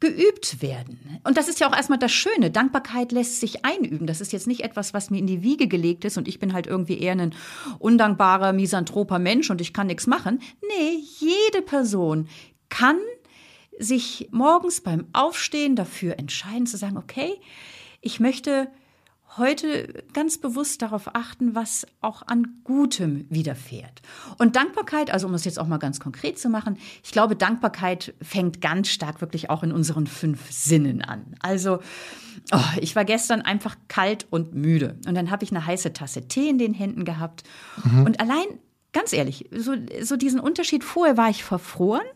[0.00, 1.20] geübt werden.
[1.24, 2.50] Und das ist ja auch erstmal das Schöne.
[2.50, 4.06] Dankbarkeit lässt sich einüben.
[4.06, 6.52] Das ist jetzt nicht etwas, was mir in die Wiege gelegt ist und ich bin
[6.52, 7.34] halt irgendwie eher ein
[7.78, 10.40] undankbarer, misanthroper Mensch und ich kann nichts machen.
[10.62, 12.28] Nee, jede Person
[12.68, 12.96] kann
[13.78, 17.40] sich morgens beim Aufstehen dafür entscheiden zu sagen, okay,
[18.00, 18.68] ich möchte
[19.36, 24.02] heute ganz bewusst darauf achten, was auch an Gutem widerfährt.
[24.38, 28.14] Und Dankbarkeit, also um es jetzt auch mal ganz konkret zu machen, ich glaube, Dankbarkeit
[28.22, 31.34] fängt ganz stark wirklich auch in unseren fünf Sinnen an.
[31.40, 31.80] Also,
[32.52, 36.26] oh, ich war gestern einfach kalt und müde und dann habe ich eine heiße Tasse
[36.26, 37.44] Tee in den Händen gehabt
[37.84, 38.06] mhm.
[38.06, 38.46] und allein,
[38.92, 42.06] ganz ehrlich, so, so diesen Unterschied, vorher war ich verfroren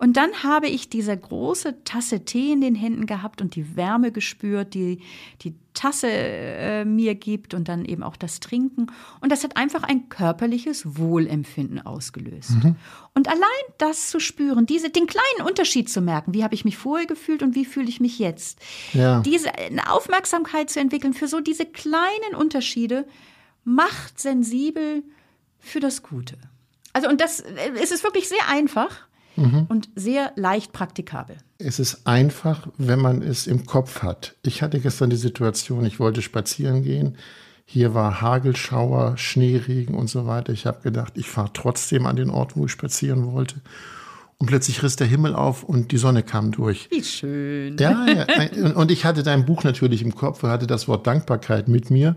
[0.00, 4.12] Und dann habe ich diese große Tasse Tee in den Händen gehabt und die Wärme
[4.12, 5.02] gespürt, die
[5.42, 8.86] die Tasse äh, mir gibt und dann eben auch das Trinken.
[9.20, 12.52] Und das hat einfach ein körperliches Wohlempfinden ausgelöst.
[12.62, 12.76] Mhm.
[13.14, 13.42] Und allein
[13.76, 17.42] das zu spüren, diese, den kleinen Unterschied zu merken, wie habe ich mich vorher gefühlt
[17.42, 18.58] und wie fühle ich mich jetzt,
[18.94, 19.20] ja.
[19.20, 23.06] diese eine Aufmerksamkeit zu entwickeln für so diese kleinen Unterschiede,
[23.64, 25.02] macht sensibel
[25.58, 26.38] für das Gute.
[26.94, 29.09] Also und das äh, es ist wirklich sehr einfach
[29.40, 29.66] mhm.
[29.68, 31.36] und sehr leicht praktikabel.
[31.58, 34.36] Es ist einfach, wenn man es im Kopf hat.
[34.42, 37.16] Ich hatte gestern die Situation, ich wollte spazieren gehen.
[37.64, 40.52] Hier war Hagelschauer, Schneeregen und so weiter.
[40.52, 43.60] Ich habe gedacht, ich fahre trotzdem an den Ort, wo ich spazieren wollte.
[44.38, 46.88] Und plötzlich riss der Himmel auf und die Sonne kam durch.
[46.90, 47.76] Wie schön.
[47.78, 48.72] Ja, ja.
[48.74, 52.16] Und ich hatte dein Buch natürlich im Kopf, hatte das Wort Dankbarkeit mit mir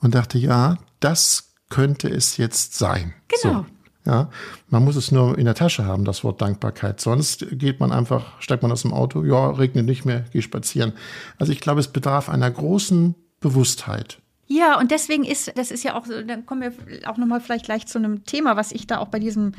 [0.00, 3.14] und dachte, ja, das könnte es jetzt sein.
[3.28, 3.60] Genau.
[3.60, 3.66] So.
[4.04, 4.30] Ja,
[4.68, 7.00] man muss es nur in der Tasche haben, das Wort Dankbarkeit.
[7.00, 10.92] Sonst geht man einfach, steigt man aus dem Auto, ja, regnet nicht mehr, geh spazieren.
[11.38, 14.18] Also ich glaube, es bedarf einer großen Bewusstheit.
[14.48, 17.86] Ja, und deswegen ist, das ist ja auch, dann kommen wir auch nochmal vielleicht gleich
[17.86, 19.52] zu einem Thema, was ich da auch bei diesem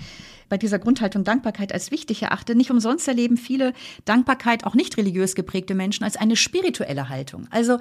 [0.54, 2.54] bei dieser Grundhaltung Dankbarkeit als wichtig erachte.
[2.54, 3.74] Nicht umsonst erleben viele
[4.06, 7.48] Dankbarkeit, auch nicht religiös geprägte Menschen, als eine spirituelle Haltung.
[7.50, 7.80] Also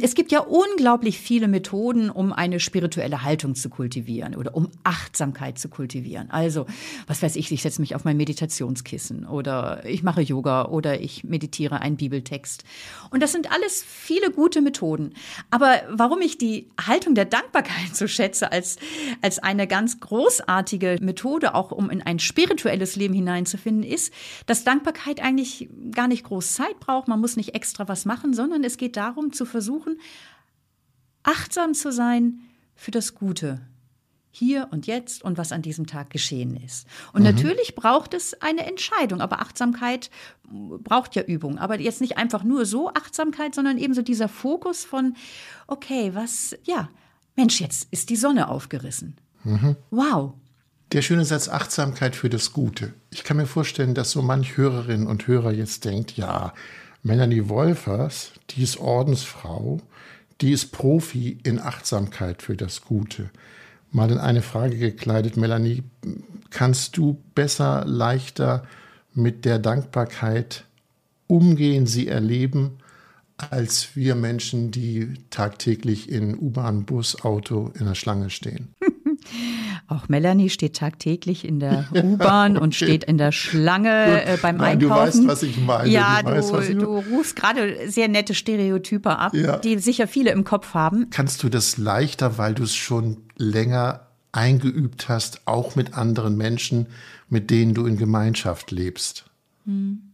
[0.00, 5.58] es gibt ja unglaublich viele Methoden, um eine spirituelle Haltung zu kultivieren oder um Achtsamkeit
[5.58, 6.30] zu kultivieren.
[6.30, 6.66] Also,
[7.08, 11.24] was weiß ich, ich setze mich auf mein Meditationskissen oder ich mache Yoga oder ich
[11.24, 12.62] meditiere einen Bibeltext.
[13.10, 15.14] Und das sind alles viele gute Methoden.
[15.50, 18.76] Aber warum ich die Haltung der Dankbarkeit so schätze als,
[19.20, 24.12] als eine ganz großartige Methode, auch um in ein spirituelles Leben hineinzufinden, ist,
[24.46, 27.08] dass Dankbarkeit eigentlich gar nicht groß Zeit braucht.
[27.08, 29.98] Man muss nicht extra was machen, sondern es geht darum zu versuchen,
[31.22, 32.40] achtsam zu sein
[32.74, 33.60] für das Gute.
[34.30, 36.88] Hier und jetzt und was an diesem Tag geschehen ist.
[37.12, 37.28] Und mhm.
[37.28, 40.10] natürlich braucht es eine Entscheidung, aber Achtsamkeit
[40.50, 41.58] braucht ja Übung.
[41.58, 45.14] Aber jetzt nicht einfach nur so Achtsamkeit, sondern eben so dieser Fokus von,
[45.68, 46.88] okay, was, ja,
[47.36, 49.16] Mensch, jetzt ist die Sonne aufgerissen.
[49.44, 49.76] Mhm.
[49.90, 50.34] Wow,
[50.94, 52.94] der schöne Satz Achtsamkeit für das Gute.
[53.10, 56.54] Ich kann mir vorstellen, dass so manch Hörerinnen und Hörer jetzt denkt, ja,
[57.02, 59.80] Melanie Wolfers, die ist Ordensfrau,
[60.40, 63.30] die ist Profi in Achtsamkeit für das Gute.
[63.90, 65.82] Mal in eine Frage gekleidet, Melanie,
[66.50, 68.64] kannst du besser, leichter
[69.14, 70.64] mit der Dankbarkeit
[71.26, 72.78] umgehen, sie erleben,
[73.36, 78.74] als wir Menschen, die tagtäglich in U-Bahn, Bus, Auto in der Schlange stehen?
[79.86, 84.82] Auch Melanie steht tagtäglich in der U-Bahn und steht in der Schlange äh, beim Nein,
[84.82, 84.88] Einkaufen.
[84.88, 85.88] Du weißt, was ich meine.
[85.88, 89.58] Ja, du, weißt, du, du rufst gerade sehr nette Stereotype ab, ja.
[89.58, 91.10] die sicher viele im Kopf haben.
[91.10, 96.86] Kannst du das leichter, weil du es schon länger eingeübt hast, auch mit anderen Menschen,
[97.28, 99.26] mit denen du in Gemeinschaft lebst?
[99.64, 100.10] Hm.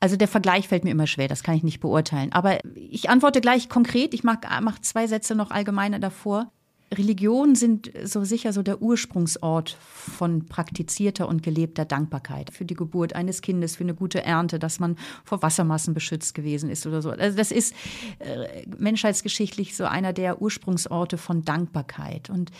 [0.00, 2.32] Also der Vergleich fällt mir immer schwer, das kann ich nicht beurteilen.
[2.32, 4.12] Aber ich antworte gleich konkret.
[4.12, 6.50] Ich mache mach zwei Sätze noch allgemeiner davor.
[6.96, 13.14] Religionen sind so sicher so der Ursprungsort von praktizierter und gelebter Dankbarkeit für die Geburt
[13.14, 17.10] eines Kindes, für eine gute Ernte, dass man vor Wassermassen beschützt gewesen ist oder so.
[17.10, 17.74] Also das ist
[18.18, 22.30] äh, menschheitsgeschichtlich so einer der Ursprungsorte von Dankbarkeit.
[22.30, 22.50] Und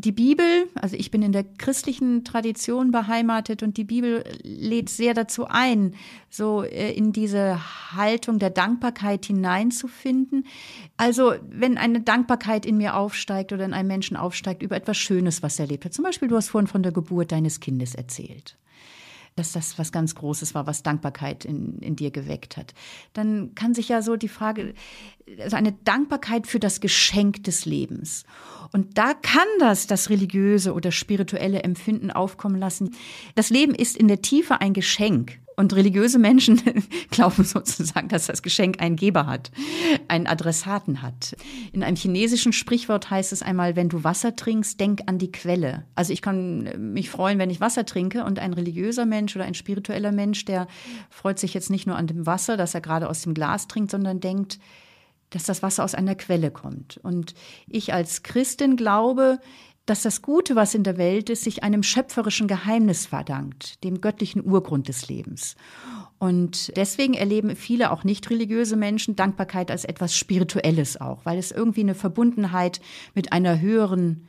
[0.00, 5.14] die Bibel, also ich bin in der christlichen Tradition beheimatet und die Bibel lädt sehr
[5.14, 5.94] dazu ein,
[6.28, 7.58] so äh, in diese
[7.94, 10.46] Haltung der Dankbarkeit hineinzufinden.
[10.96, 15.42] Also wenn eine Dankbarkeit in mir aufsteigt oder in einem Menschen aufsteigt über etwas Schönes,
[15.42, 15.94] was er erlebt hat.
[15.94, 18.56] Zum Beispiel, du hast vorhin von der Geburt deines Kindes erzählt
[19.40, 22.74] dass das was ganz Großes war, was Dankbarkeit in, in dir geweckt hat.
[23.14, 24.74] Dann kann sich ja so die Frage,
[25.38, 28.24] also eine Dankbarkeit für das Geschenk des Lebens.
[28.72, 32.94] Und da kann das das religiöse oder spirituelle Empfinden aufkommen lassen.
[33.34, 35.39] Das Leben ist in der Tiefe ein Geschenk.
[35.60, 36.58] Und religiöse Menschen
[37.10, 39.50] glauben sozusagen, dass das Geschenk einen Geber hat,
[40.08, 41.36] einen Adressaten hat.
[41.74, 45.84] In einem chinesischen Sprichwort heißt es einmal, wenn du Wasser trinkst, denk an die Quelle.
[45.94, 49.52] Also ich kann mich freuen, wenn ich Wasser trinke und ein religiöser Mensch oder ein
[49.52, 50.66] spiritueller Mensch, der
[51.10, 53.90] freut sich jetzt nicht nur an dem Wasser, das er gerade aus dem Glas trinkt,
[53.90, 54.58] sondern denkt,
[55.28, 56.96] dass das Wasser aus einer Quelle kommt.
[57.02, 57.34] Und
[57.68, 59.40] ich als Christin glaube,
[59.86, 64.44] dass das Gute, was in der Welt ist, sich einem schöpferischen Geheimnis verdankt, dem göttlichen
[64.44, 65.56] Urgrund des Lebens.
[66.18, 71.50] Und deswegen erleben viele auch nicht religiöse Menschen Dankbarkeit als etwas Spirituelles auch, weil es
[71.50, 72.80] irgendwie eine Verbundenheit
[73.14, 74.28] mit einer höheren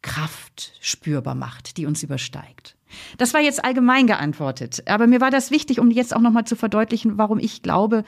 [0.00, 2.76] Kraft spürbar macht, die uns übersteigt.
[3.18, 6.44] Das war jetzt allgemein geantwortet, aber mir war das wichtig, um jetzt auch noch mal
[6.44, 8.04] zu verdeutlichen, warum ich glaube,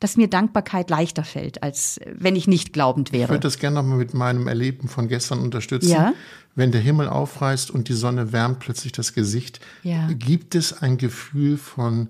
[0.00, 3.24] dass mir Dankbarkeit leichter fällt, als wenn ich nicht glaubend wäre.
[3.24, 5.90] Ich würde das gerne nochmal mit meinem Erleben von gestern unterstützen.
[5.90, 6.12] Ja?
[6.54, 10.08] Wenn der Himmel aufreißt und die Sonne wärmt plötzlich das Gesicht, Ja.
[10.12, 12.08] gibt es ein Gefühl von,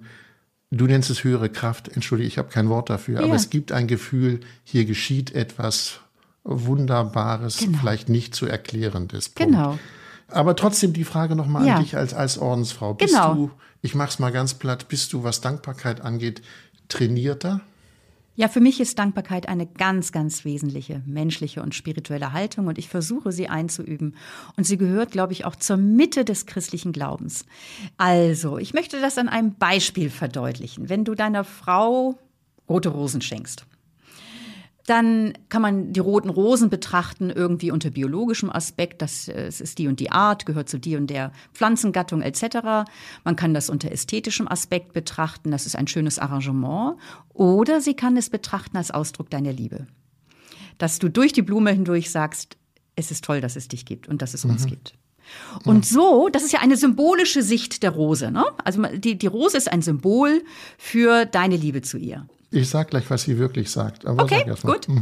[0.70, 3.27] du nennst es höhere Kraft, entschuldige, ich habe kein Wort dafür, Ja.
[3.27, 6.01] aber es gibt ein Gefühl, hier geschieht etwas
[6.44, 7.79] Wunderbares, Genau.
[7.79, 9.29] vielleicht nicht zu erklärendes.
[9.29, 9.53] Punkt.
[9.53, 9.79] Genau.
[10.29, 11.77] Aber trotzdem die Frage nochmal Ja.
[11.77, 12.94] an dich als, als Ordensfrau.
[12.94, 13.35] Bist Genau.
[13.35, 13.51] du,
[13.83, 16.42] ich mach's mal ganz platt, bist du, was Dankbarkeit angeht,
[16.88, 17.61] trainierter?
[18.37, 22.88] Ja, für mich ist Dankbarkeit eine ganz, ganz wesentliche menschliche und spirituelle Haltung und ich
[22.88, 24.14] versuche sie einzuüben.
[24.57, 27.46] Und sie gehört, glaube ich, auch zur Mitte des christlichen Glaubens.
[27.96, 30.90] Also, ich möchte das an einem Beispiel verdeutlichen.
[30.90, 32.18] Wenn du deiner Frau
[32.68, 33.64] rote Rosen schenkst,
[34.87, 39.03] dann kann man die roten Rosen betrachten irgendwie unter biologischem Aspekt.
[39.03, 42.88] Das äh, es ist die und die Art, gehört zu die und der Pflanzengattung etc.
[43.25, 45.51] Man kann das unter ästhetischem Aspekt betrachten.
[45.51, 46.96] Das ist ein schönes Arrangement.
[47.35, 49.87] Oder sie kann es betrachten als Ausdruck deiner Liebe.
[50.79, 52.57] Dass du durch die Blume hindurch sagst,
[52.94, 54.94] es ist toll, dass es dich gibt und dass es uns gibt.
[55.64, 58.31] Und so, das ist ja eine symbolische Sicht der Rose.
[58.31, 58.44] Ne?
[58.64, 60.42] Also die, die Rose ist ein Symbol
[60.79, 62.27] für deine Liebe zu ihr.
[62.51, 64.07] Ich sag gleich, was sie wirklich sagt.
[64.07, 64.87] Aber Okay, gut.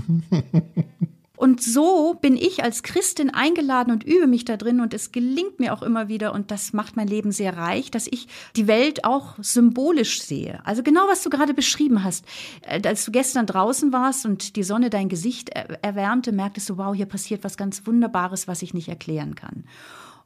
[1.37, 5.59] Und so bin ich als Christin eingeladen und übe mich da drin und es gelingt
[5.59, 9.05] mir auch immer wieder und das macht mein Leben sehr reich, dass ich die Welt
[9.05, 10.61] auch symbolisch sehe.
[10.65, 12.25] Also genau, was du gerade beschrieben hast.
[12.63, 16.79] Äh, Als du gestern draußen warst und die Sonne dein Gesicht er- erwärmte, merktest du,
[16.79, 19.65] wow, hier passiert was ganz Wunderbares, was ich nicht erklären kann.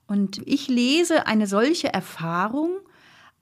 [0.07, 2.71] Und ich lese eine solche Erfahrung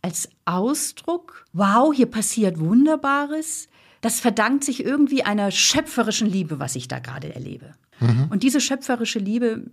[0.06, 3.68] als Ausdruck, wow, hier passiert Wunderbares.
[4.02, 7.74] Das verdankt sich irgendwie einer schöpferischen Liebe, was ich da gerade erlebe.
[8.30, 9.64] Und diese schöpferische Liebe,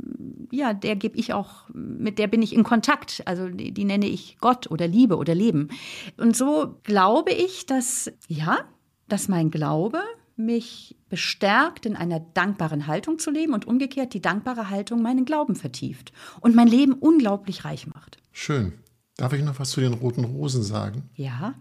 [0.49, 3.21] ja, der gebe ich auch, mit der bin ich in Kontakt.
[3.25, 5.69] Also die, die nenne ich Gott oder Liebe oder Leben.
[6.17, 8.61] Und so glaube ich, dass, ja,
[9.07, 10.01] dass mein Glaube
[10.35, 15.55] mich bestärkt, in einer dankbaren Haltung zu leben und umgekehrt die dankbare Haltung meinen Glauben
[15.55, 18.17] vertieft und mein Leben unglaublich reich macht.
[18.31, 18.73] Schön.
[19.17, 21.09] Darf ich noch was zu den roten Rosen sagen?
[21.15, 21.53] Ja,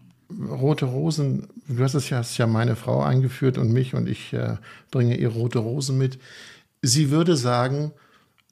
[0.48, 4.32] Rote Rosen, du hast es ja, hast ja meine Frau eingeführt und mich und ich
[4.32, 4.56] äh,
[4.90, 6.18] bringe ihr rote Rosen mit.
[6.80, 7.92] Sie würde sagen,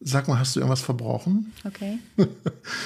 [0.01, 1.53] sag mal, hast du irgendwas verbrochen?
[1.67, 1.99] okay.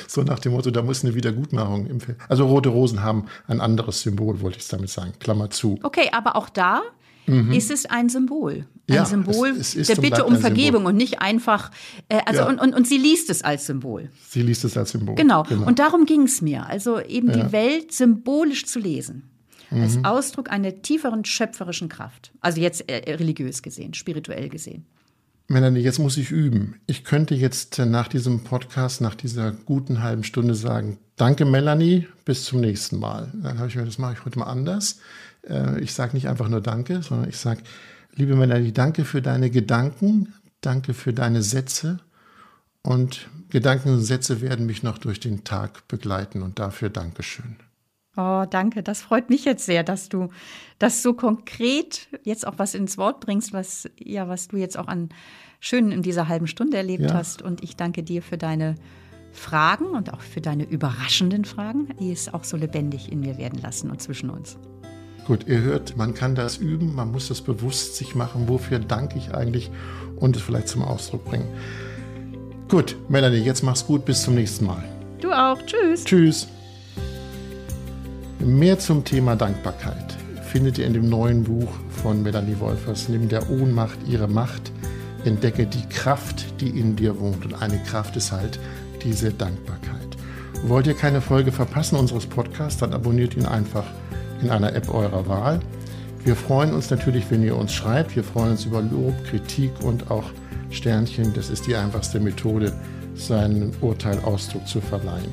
[0.09, 2.19] So nach dem Motto, da muss eine Wiedergutmachung im Feld.
[2.29, 5.13] Also rote Rosen haben ein anderes Symbol, wollte ich damit sagen.
[5.19, 5.79] Klammer zu.
[5.83, 6.83] Okay, aber auch da
[7.27, 8.67] ist es ein Symbol.
[8.89, 10.93] Ein Ja, Symbol es- es der Bitte um Vergebung Symbol.
[10.93, 11.71] und nicht einfach,
[12.09, 12.49] äh, also Ja.
[12.49, 14.11] und, und, und sie liest es als Symbol.
[14.29, 15.15] Sie liest es als Symbol.
[15.15, 15.45] Genau.
[15.65, 16.67] Und darum ging es mir.
[16.67, 17.37] Also eben Ja.
[17.37, 17.41] Mhm.
[17.47, 19.31] die Welt symbolisch zu lesen.
[19.71, 22.31] Als Ausdruck einer tieferen schöpferischen Kraft.
[22.41, 24.85] Also jetzt äh, religiös gesehen, spirituell gesehen.
[25.49, 26.77] Melanie, jetzt muss ich üben.
[26.87, 32.07] Ich könnte jetzt äh, nach diesem Podcast, nach dieser guten halben Stunde sagen, danke Melanie,
[32.25, 33.33] bis zum nächsten Mal.
[33.35, 35.01] Dann habe ich mir, das mache ich heute mal anders.
[35.49, 37.63] Äh, Ich sage nicht einfach nur danke, sondern ich sage,
[38.15, 41.99] liebe Melanie, danke für deine Gedanken, danke für deine Sätze
[42.83, 47.57] und Gedanken und Sätze werden mich noch durch den Tag begleiten und dafür Dankeschön.
[48.17, 48.83] Oh, danke.
[48.83, 50.29] Das freut mich jetzt sehr, dass du
[50.79, 54.87] das so konkret jetzt auch was ins Wort bringst, was, ja, was du jetzt auch
[54.87, 55.09] an
[55.61, 57.15] Schönen in dieser halben Stunde erlebt Ja.
[57.15, 57.43] hast.
[57.43, 58.77] Und ich danke dir für deine
[59.33, 63.61] Fragen und auch für deine überraschenden Fragen, die es auch so lebendig in mir werden
[63.61, 64.59] lassen und zwischen uns.
[65.27, 69.17] Gut, ihr hört, man kann das üben, man muss es bewusst sich machen, wofür danke
[69.17, 69.71] ich eigentlich
[70.17, 71.49] und es vielleicht zum Ausdruck bringen.
[72.69, 74.85] Gut, Melanie, jetzt mach's gut, bis zum nächsten Mal.
[75.21, 75.59] Du auch.
[75.65, 76.05] Tschüss.
[76.05, 76.49] Tschüss.
[78.39, 83.49] Mehr zum Thema Dankbarkeit findet ihr in dem neuen Buch von Melanie Wolfers, Nimm der
[83.51, 84.73] Ohnmacht ihre Macht,
[85.25, 87.47] entdecke die Kraft, die in dir wohnt.
[87.47, 88.59] Und eine Kraft ist halt
[89.03, 90.17] diese Dankbarkeit.
[90.65, 93.87] Wollt ihr keine Folge verpassen unseres Podcasts, dann abonniert ihn einfach
[94.43, 95.61] in einer App eurer Wahl.
[96.25, 98.17] Wir freuen uns natürlich, wenn ihr uns schreibt.
[98.17, 100.31] Wir freuen uns über Lob, Kritik und auch
[100.71, 101.35] Sternchen.
[101.35, 102.73] Das ist die einfachste Methode,
[103.15, 105.29] seinen Urteil Ausdruck zu verleihen.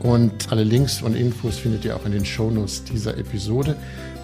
[0.00, 3.76] und alle Links und Infos findet ihr auch in den Shownotes dieser Episode.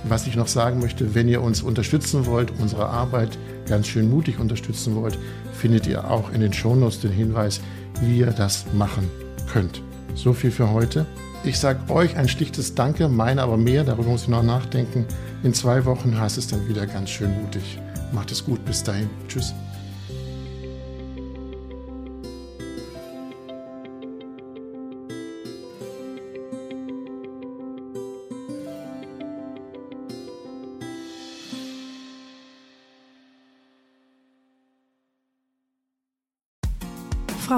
[0.04, 4.38] Was ich noch sagen möchte, wenn ihr uns unterstützen wollt, unsere Arbeit ganz schön mutig
[4.38, 5.18] unterstützen wollt,
[5.52, 7.60] findet ihr auch in den Shownotes den Hinweis,
[8.00, 9.08] wie ihr das machen
[9.52, 9.82] könnt.
[10.14, 11.06] So viel für heute.
[11.44, 15.06] Ich sage euch ein schlichtes Danke, meine aber mehr, darüber muss ich noch nachdenken.
[15.42, 17.78] In zwei Wochen heißt es dann wieder ganz schön mutig.
[18.12, 19.08] Macht es gut, bis dahin.
[19.28, 19.52] Tschüss.